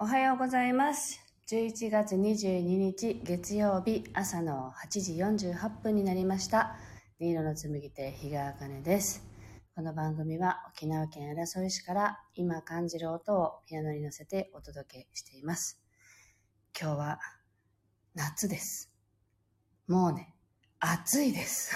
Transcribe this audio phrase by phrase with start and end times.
[0.00, 1.18] おはようございます。
[1.50, 5.14] 11月22日月曜日朝の8時
[5.50, 6.76] 48分になりました。
[7.18, 9.26] 新色の紡手日川茜です。
[9.74, 15.82] この番組は沖縄県浦添市から今感じる音をピアノに乗せてお届けしています。
[16.80, 17.18] 今日は
[18.14, 18.92] 夏です。
[19.88, 20.32] もうね、
[20.78, 21.74] 暑いです。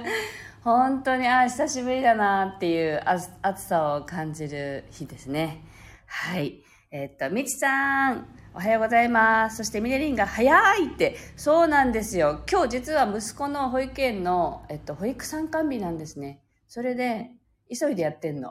[0.62, 3.00] 本当に、あ、久しぶりだなっていう
[3.40, 5.64] 暑さを感じる日ですね。
[6.04, 6.62] はい。
[6.98, 9.58] えっと、みちさん、おはようございます。
[9.58, 12.40] そして、ミネリンが早いって、そうなんですよ。
[12.50, 16.40] 今日実は息子の保育園の、えっと、保育参観日なんですね。
[16.66, 17.32] それで、
[17.70, 18.50] 急いでやってんの。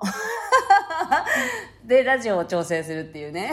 [1.85, 3.51] で、ラジオを調整するっていうね。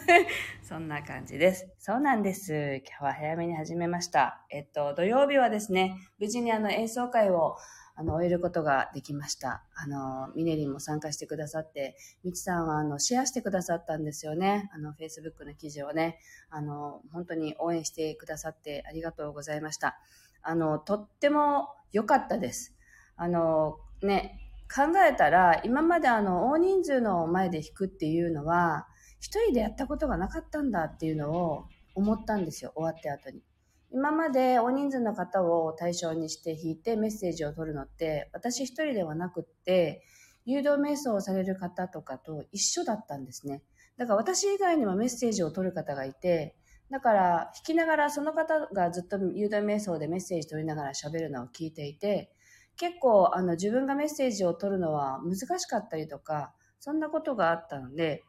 [0.64, 1.68] そんな感じです。
[1.78, 2.80] そうなんです。
[2.86, 4.46] 今日は早めに始めました。
[4.48, 7.58] えっと、土曜日はですね、無事にあの演奏会を
[7.94, 9.62] あの終えることができました。
[9.74, 14.70] あの、ミネリンも参加してくださって、みちさんはあのシェアしてくださったんですよね。
[14.74, 16.18] あの、Facebook の記事をね。
[16.50, 19.98] あの、本当に応援してくださってありがとうございました。
[20.42, 22.74] あの、とっても良かったです。
[23.16, 24.38] あの、ね、
[24.74, 28.88] 考えたら、今まであの、大人数の前で弾くっていうのは、
[29.20, 33.42] 一人でやったことがなかったんだっていうのを思ったんですよ、終わった後に。
[33.92, 40.02] 今まで大人数の方を対象にして弾いてメッセージを取るのって、私一人ではなくって、
[40.44, 43.62] 誘導瞑想をされる方とかと一緒だったんですね。
[43.96, 46.56] だから私以外にもメッセージを取る方がいて、
[46.90, 52.32] だから弾きながらその方がずっと誘導瞑想でメッセージ取りながら喋るのを聞いていて、
[52.76, 58.24] 結構あの自分がメッセージを取るのは難しかったりとか、そんなことがあったので、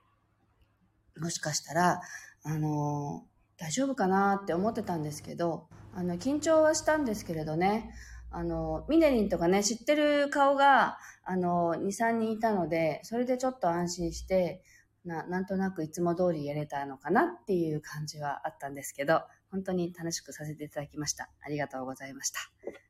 [1.18, 2.01] もしかしたら、
[2.44, 3.25] あの
[3.63, 7.91] 大丈夫かなって思ってたんですけど、あの、緊張はしたんですけれどね、
[8.29, 14.62] あの、ミネリンとかね、知ってる顔が、あの、2、3人いたので、それでちょっと安心して、
[15.06, 21.30] な、なんとなくいつも通りやれたのかなっていう感じはあったんですけど、本当に楽しくさせていただきました。
[21.42, 22.42] ありがとうございました。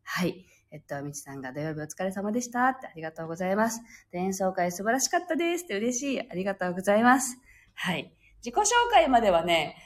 [0.02, 0.44] はい。
[0.72, 3.80] えっと、みちさんが土曜日お疲れ様でしたってありがとうございます。
[4.12, 6.32] で、演奏会素晴らしかったですって嬉しい。
[6.32, 7.38] ありがとうございます。
[7.76, 8.18] はい。
[8.44, 9.78] 自己紹介まではね、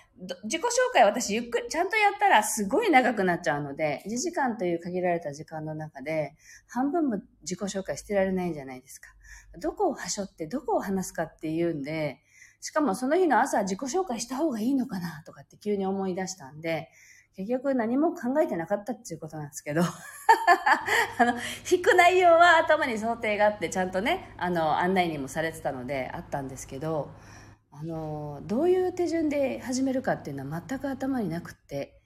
[0.45, 6.35] 自己紹介私ゆっくり、ちゃんとやったらすごい長くなっちゃうので、1時間という限られた時間の中で、
[6.67, 9.09] 半分も自己紹介してられないじゃないですか。
[9.59, 12.23] どこをはしょってどこを話すかっていうんで、
[12.59, 16.89] しかもその日の朝自己紹介した方がいいのかなとかって急に思い出したんで、
[17.35, 19.83] 結局何も考えてなかったっていうことなんですけど、
[21.19, 27.11] あの、弾く内容は頭に想定があって、ちゃんとね、あの、案内にもされてたのであったんですけど、
[27.79, 31.99] あの、どういう手順で始めるかっていうのは全く頭になくって、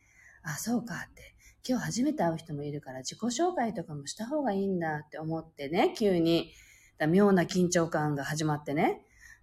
[0.44, 1.36] あ、そうかって、
[1.68, 6.52] 今日初めて会う人もいるから自己紹介とかもした方がいいんだって思ってね、急に
[7.02, 9.02] だ、妙な緊張感が始まってね。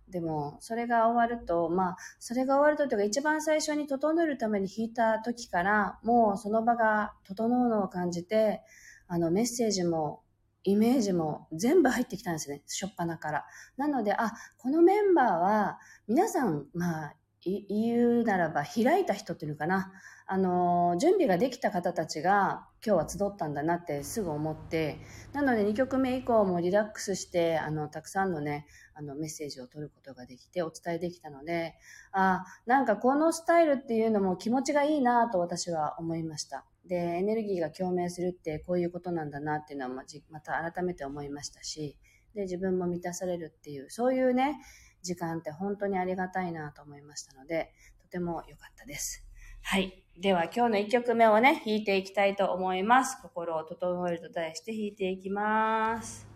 [0.09, 8.63] でも、それが終わると、まあ、それが終わるとというか、一番最初に整えるために弾いた時から、もうその場が整うのを感じて、
[9.07, 10.23] あの、メッセージも、
[10.65, 13.47] イメージも全部入ってきたんですね、しょっぱなから。
[13.77, 17.15] なので、あ、このメンバーは、皆さん、まあ、
[17.45, 19.93] 言うならば開いた人っていうのかな。
[20.27, 24.99] あの、準備ができた方たちが今日は集ったんだなってすぐ思って、
[25.33, 31.77] なので2曲目以降もリラックスして、あの、たくさんのね、あの、メッセージを取ることができて、お伝えできたので、
[32.13, 36.67] あ、なんかこのスタイルっていうのも気持ちがいいなと私は思いました。
[36.89, 41.97] で、エネルギーが共鳴するってこういうことなんだなっていうのはまた改めて思いましたし、
[42.35, 44.59] で、自分も満たされるっていう、そういうね、
[45.03, 49.25] 時間って本当にありがたいなと思いましたので、とても良かったです。
[49.63, 50.03] はい。
[50.19, 53.21] では今日の1曲目をね、弾いていきたいと思います。
[53.23, 56.28] 心を整えると題して弾いていきます。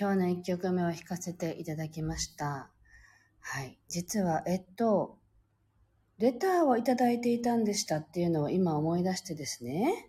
[0.00, 2.70] 今日の1曲目を弾かせていただきました。
[3.40, 3.80] はい。
[3.88, 5.18] 実は、えっと、
[6.18, 10.08] レターをいただいていたんでしたっていうのを今思い出してですね。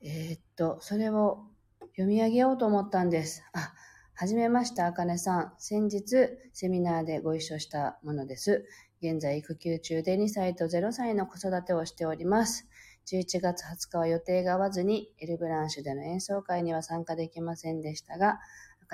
[0.00, 1.44] えー、っと、それを
[1.80, 3.42] 読み上げようと思ったんです。
[3.52, 3.74] あ、
[4.14, 5.52] はじめまして、あかねさん。
[5.58, 8.64] 先日、セミナーでご一緒したものです。
[9.02, 12.66] 現在、育休中で2歳と0歳の子育てをしております。
[13.06, 18.40] 11月20日は予定が合わずに、エルブランシュでの演奏会には参加できませんでしたが、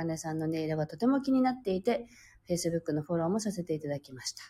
[0.00, 2.06] あかねさんの音色がとても気になっていて、
[2.48, 4.42] Facebook のフォローもさせていただきました。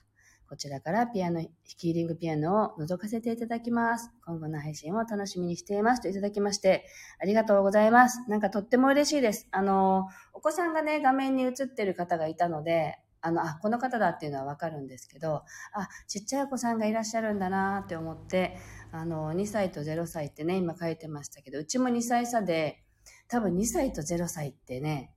[0.49, 4.11] こちらからピアノ、ヒーリングピアノを覗かせていただきます。
[4.25, 6.87] 今後の配信を楽しみにしていますといただきまして、
[7.21, 8.29] ありがとうございます。
[8.29, 9.49] なんかとっても嬉しいです。
[9.51, 18.57] あの、お子さんがね、画面に映ってる方がいたので、あの、あ、この方だっていうのはわかるんですけど、あ、ちっちゃいお子さんがいらっしゃるんだなって思って、
[18.93, 22.83] あの、2歳と0歳ってね、今書いてましたけど、うちも2歳差で、
[23.29, 25.13] 多分2歳と0歳ってね、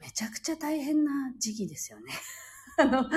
[0.00, 2.12] めちゃくちゃ大変な時期ですよね。
[2.78, 3.08] あの、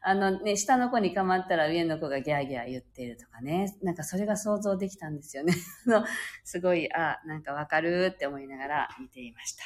[0.00, 3.76] あのね、下の子に構ったら上の子がギャーギャー言ってるとかね。
[3.82, 5.54] なんかそれが想像できたんですよね。
[5.86, 6.04] の
[6.44, 9.64] すごい、あ、なんかわかるって思いながら見ていました。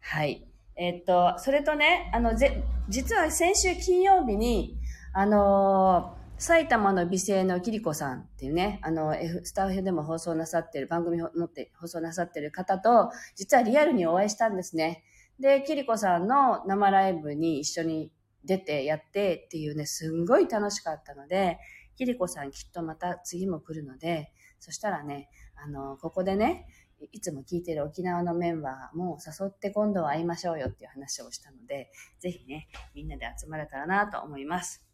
[0.00, 0.48] はい。
[0.76, 4.78] えっと、それとね、あの、ぜ、実は先週金曜日に、
[5.12, 15.02] あのー、埼玉の美声のキリコさんっていうね、あの、F、スタッフでも放送なさってる、番組を持って放送なさってる方と、実はリアルにお会いしたんですね。
[15.40, 18.10] で、キリコさんの生ライブに一緒に
[18.44, 21.58] 出てやってっていうね、すんごい楽しかったので、
[21.96, 26.66] キリコさんきっとまた次も来るので、そしたらね、あの、ここでね、
[27.12, 34.84] いつも聞いてる沖縄のメンバーも誘って今度は会いましょうよっていう話をしたので、ぜひね、みんなで集まれたらなと思います。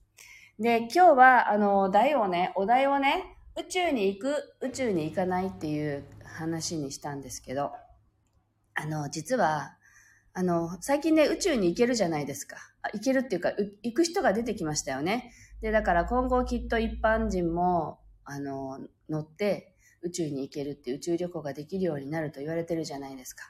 [0.58, 7.72] で、今日は、あの、題をね、お題をね、宇宙に行く、宇宙に行かないっていう話にしたんですけど、
[8.74, 9.76] あの、実は、
[10.36, 12.56] あの、最近ね、宇宙に行けるじゃないですか。
[12.92, 15.32] 行けるっていうか、行く人が出てきましたよね。
[15.60, 23.44] で、だから今後きっと一般人も、あの、乗って宇宙に行けるって宇宙旅行ができるようになると言われてるじゃないですか。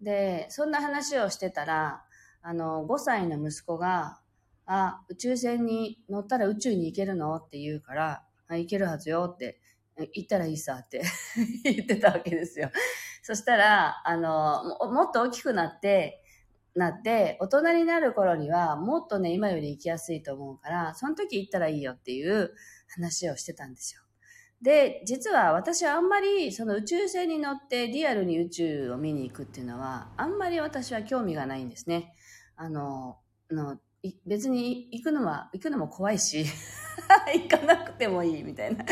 [0.00, 2.04] で、そんな話をしてたら、
[2.42, 4.20] あの、5歳の息子が、
[4.66, 7.34] あ、宇宙船に乗ったら宇宙に行けるの？
[7.36, 9.60] って言うから、あ、行けるはずよって、
[10.14, 11.02] 行ったらいいさって
[11.64, 12.70] 言ってたわけですよ。
[13.22, 16.19] そしたら、あの、もっと大きくなって、
[16.74, 22.52] なって、大人になる頃には、もっとね、今より行きやすいと思うから、その時行ったらいいよっていう
[22.88, 24.02] 話をしてたんですよ。
[24.62, 32.14] で、実は私はあんまり、その宇宙船に乗ってリアルに宇宙を見に行くっていうのは、あんまり私は興味がないんですね。
[32.56, 33.18] あの、
[33.50, 33.78] の
[34.26, 36.44] 別に行くのは、行くのも怖いし、
[37.34, 38.84] 行かなくてもいいみたいな。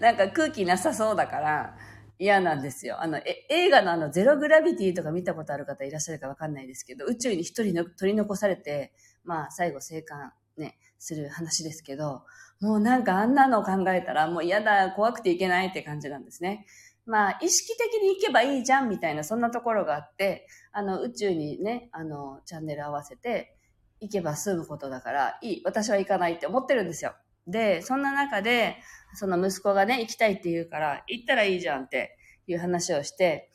[0.00, 1.76] なんか空気なさそうだから、
[2.22, 3.02] 嫌なんですよ。
[3.02, 8.92] あの、え、映画のあの、ゼログラビティとか見たことある方いらっしゃるかわかんないですけど、宇宙に一人の取り残されて、
[9.24, 12.22] まあ、最後生還ね、する話ですけど、
[12.60, 16.64] もうなんかあんなのを考えたら、もう嫌だ、怖くていけないって感じなんですね。
[17.06, 23.56] まあ、意識的に行けばいいじゃんみたいな、そんなところがあって、あの、宇宙にね、あの、チャンネル合わせて、
[24.00, 27.14] 行けば済むことだから、いい、私は行かないって思ってるんですよ。
[27.46, 28.76] で、そんな中で、
[29.14, 33.50] その息子がね、行きたいって言うから、行ったらいいじゃんっていう話をして、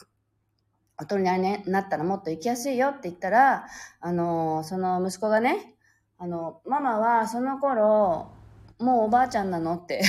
[1.00, 3.68] 大人になったらもっと行きやすいよって言ったら、
[4.02, 5.76] あの、その息子がね、
[6.18, 8.32] あの、ママはその頃、
[8.80, 9.76] もうおばあちゃんなの？
[9.76, 10.02] って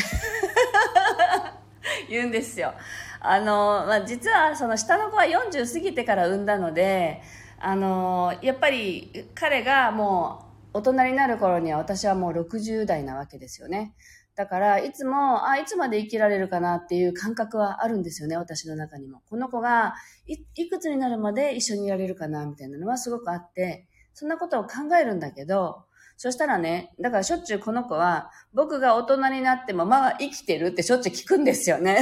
[2.08, 2.75] 言うんですよ。
[3.20, 7.23] あの、まあ、実はその下の子は40過ぎてから産んだので、
[7.61, 10.48] あの、やっぱり彼がもう
[10.78, 13.94] 大人になる頃には私はもう60代なわけですよね。
[14.37, 19.20] だから、いつも、あ、いつまで生きられるかなっていう感覚はあるんですよね、私の中にも。
[19.28, 19.94] この子が
[20.26, 25.82] い、いくつになるまで一緒にいられるかな、みたいなのはすごくあって、そんなことを考えるんだけど、
[26.16, 31.99] そしたらね、だからしょっちゅうこの子は、僕が大人になってもまあ生きてるってしょっちゅう聞くんですよね。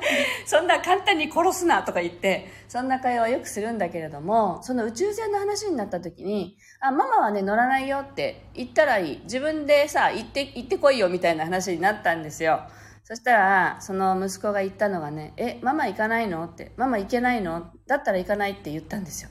[0.46, 9.20] そんな簡単に殺すなとか言って、そんな会話をよくするんだけれども、その宇宙船の話になった時に、あ、ママはね、乗らないよって言ったらいい。
[9.24, 12.62] 自分でさ、行って、行ってこいよみたいな話になったんですよ。
[13.04, 17.70] そしたら、その息子が言ったのがね、え、ママ行かないのって、ママ行けないの？
[17.86, 19.30] だったら行かないって言ったんですよ。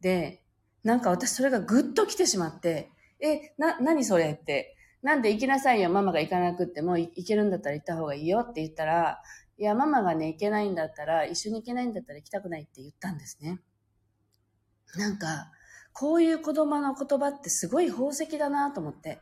[0.00, 0.42] で、
[0.82, 9.22] なんか私それがぐっと来てしまって、え、な、何それって、なんで行きなさいよ、ママが行かなくっても行けるんだったら行った方がいいよって言ったら、
[9.60, 13.60] いや、ママがね、行けないんだったら、一緒に行けないんだったら行きたくないって言ったんですね。
[14.96, 15.52] なんか、
[15.92, 19.20] こういう子供の言葉ってすごい宝石だなと思って、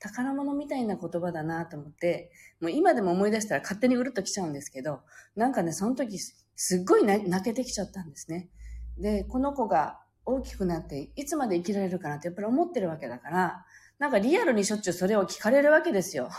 [0.00, 5.02] 宝物みたいな言葉だなと思って、もう今でも思い出したら勝手にうるっと来ちゃうんですけど、
[5.36, 8.48] なんかね、その時すっごい泣けてきちゃったんですね。
[8.98, 13.64] で、この子が大きくなっていつまで生きられるかなってやっぱり思ってるわけだから、
[14.00, 16.30] なんかリアルにしょっちゅうそれを聞かれるわけですよ。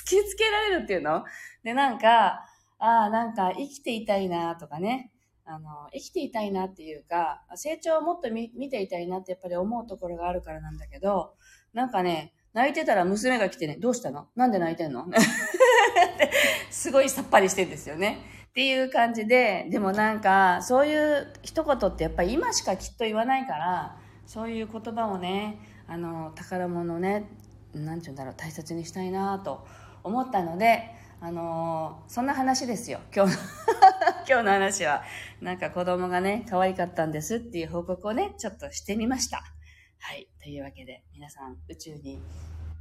[0.00, 1.24] 突きつけられるっていうの？
[1.62, 2.46] で、なんか、
[2.78, 5.12] ああ、なんか生きていたいなとかね、
[5.44, 11.34] あの、生きていたいなっていうか、成長をもっと見ていたいなってやっぱり思うところがあるからなんだけど、
[11.72, 14.28] なんかね、泣いてたら娘が来てね、どうしたの？
[14.34, 15.06] なんで泣いてんの？
[16.70, 18.18] すごいさっぱりしてんですよね。
[18.48, 27.28] っていう感じで、でもなんか、そういう一言ってやっぱり今しかきっと言わないから、そういう言葉をね、あの、宝物ね、
[27.74, 29.66] なんて言うんだろう、大切にしたいなと
[30.04, 30.90] 思ったので、
[31.22, 33.42] あのそんな話ですよ、今日の
[34.28, 35.02] 今日の話は。
[35.40, 39.42] なんか子供がね、可愛かったんですっていう報告をね、ちょっとしてみました。
[39.98, 40.28] はい。
[40.42, 42.20] というわけで、皆さん宇宙に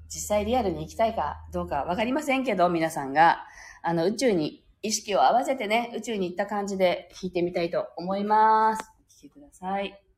[0.08, 3.46] 実際リアルに行きたいかどうかわかりませんけど、皆さんが、
[3.82, 8.92] あの、宇宙に意識を合わせてね、宇宙に行った感じで弾いてみたいと思います。
[9.08, 9.82] お聴きくださ。
[9.82, 10.09] い。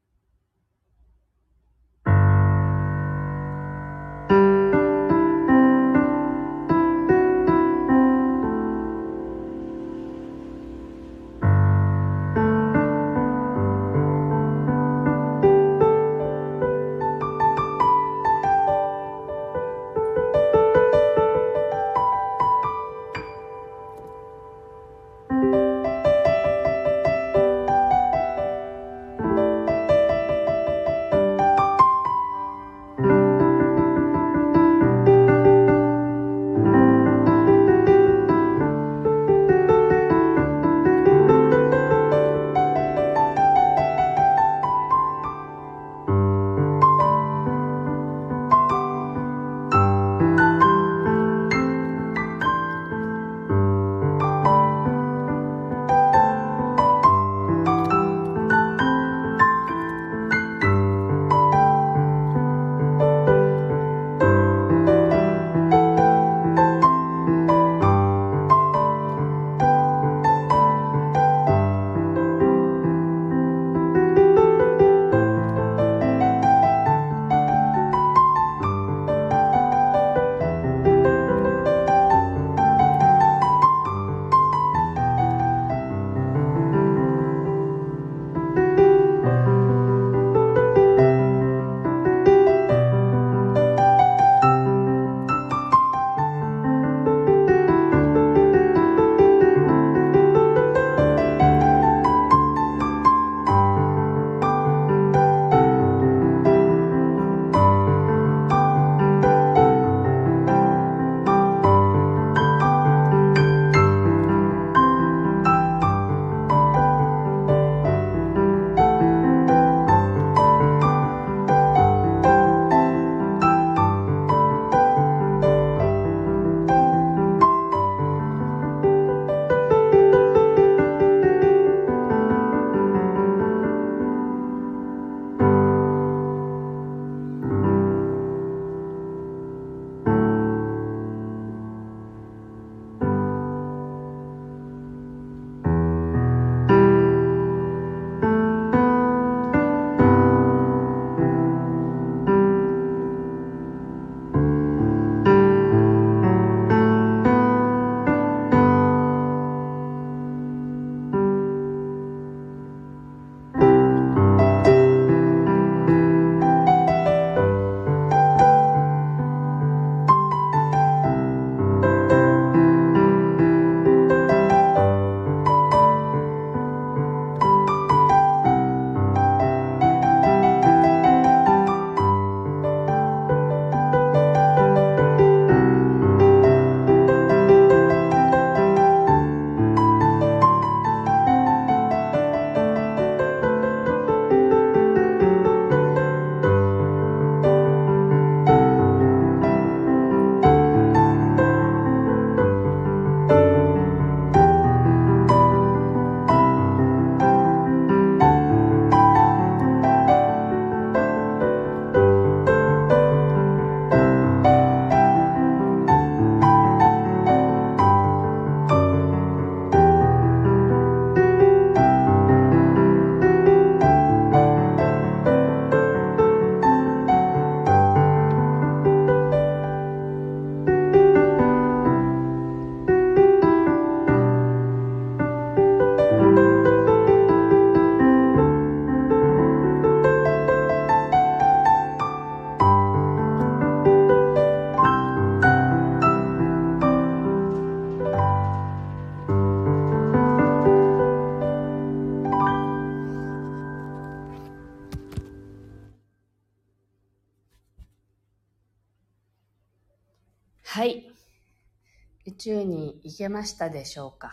[263.12, 264.32] 宙に行けましたでしょうか？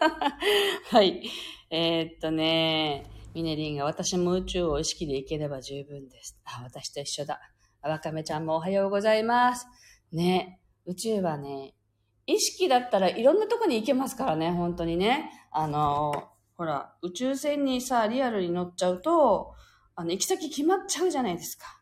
[0.90, 1.22] はい。
[1.70, 6.38] えー、っとね、ミネリンが私も宇宙を意識で行ければ十分です。
[6.44, 7.40] あ、私と一緒だ。
[7.82, 9.66] わかめちゃんもおはようございます。
[10.12, 11.74] ね、宇宙はね、
[12.26, 15.30] 意識だったらいろんなとこに行けますからね、本当にね。
[15.52, 19.54] あの、ほら、宇宙船にさ、リアルに乗っちゃうと、
[19.94, 21.80] あの、行き先決まっちゃうじゃないですか。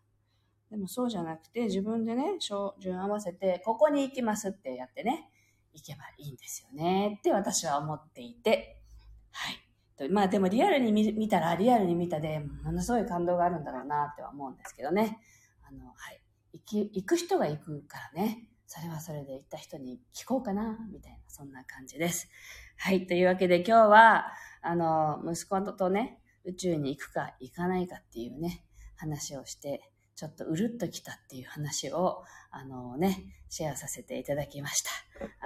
[0.71, 5.31] でもそうじゃなくて、自分でね、照準合わせて、ここに行きますってやってね、
[5.79, 8.83] 行けばいいんですよねって私は思っていて、
[9.31, 10.09] はい。
[10.11, 15.19] まあでもリアルに見たら、リアルに見たで、ものすごい感動があるんだろうなっては思うんですけどね。
[15.69, 16.21] あの、はい。
[16.53, 18.49] 行、行く人が行くからね。
[18.67, 22.29] それはそれで行った人に聞こうかな、みたいな、そんな感じです。
[22.77, 23.07] はい。
[23.07, 24.27] というわけで今日は、
[24.62, 28.64] あの、息子とね、宇宙に行くか行かないかっていうね、
[28.97, 34.91] 話をして、ちょっとうるっときたっていう話を、あのね、シェアさせていただきました。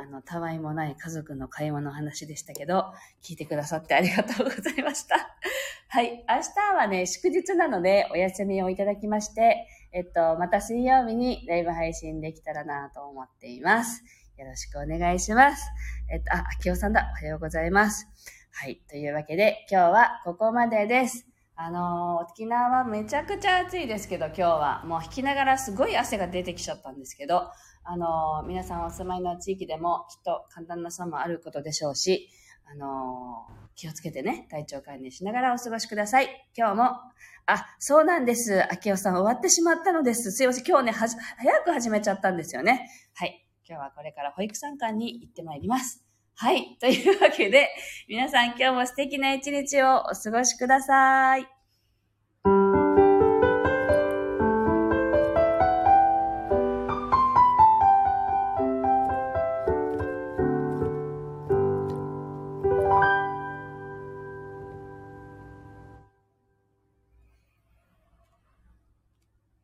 [0.01, 2.87] あの、たわいもない家族の会話の話でしたけど、
[3.23, 5.37] 聞いてくださってありがとうございました。
[5.89, 6.25] はい。
[6.27, 6.37] 明
[6.73, 14.03] 日はね、祝日なのでお休みをいただきまして、えっと、また水曜日にライブ配信できたらなと思っています。
[14.39, 15.69] よろしくお願いします。
[16.11, 17.11] えっと、あ、秋代さんだ。
[17.13, 18.09] おはようございます。
[18.53, 18.81] はい。
[18.89, 21.32] というわけで、今日はここまでです。
[21.65, 24.85] あのー、沖縄はめちゃくちゃ暑いですけど、今日は。
[24.85, 27.45] もう引きながらすごい汗が出てきちゃったんですけど、
[27.85, 32.29] あのー、皆さんお住まいの地域でもきっと簡単な差もあることでしょうし、
[32.69, 36.29] あのー、気をつけてね、体調管理しながらお過ごしください。
[36.57, 36.85] 今日も、
[37.47, 38.61] あ、そうなんです。
[38.73, 40.33] 秋代さん終わってしまったのです。
[40.33, 40.65] すいません。
[40.67, 42.91] 今日ね、はじ、早く始めちゃったんですよね。
[43.15, 43.47] はい。
[43.69, 46.05] 今日はこれから保育参観に行ってまいります。
[46.35, 46.77] はい。
[46.81, 47.69] というわけで、
[48.09, 51.62] 皆さん今日も素敵な一日をお過ごしください。